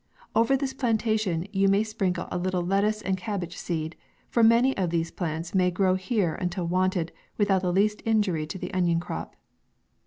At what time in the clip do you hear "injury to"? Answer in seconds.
8.03-8.57